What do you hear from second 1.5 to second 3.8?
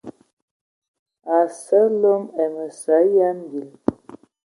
sas nlo ai məsɔ ya mbil.